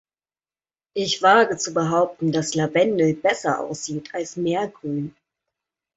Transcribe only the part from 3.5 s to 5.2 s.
aussieht als Meergrün.